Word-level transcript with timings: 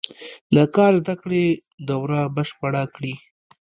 د 0.55 0.57
کار 0.75 0.91
زده 1.01 1.15
کړې 1.21 1.45
دوره 1.89 2.19
بشپړه 2.35 2.83
کړي. 2.95 3.13